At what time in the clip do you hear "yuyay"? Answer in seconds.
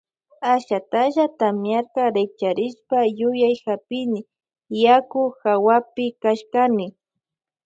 3.19-3.55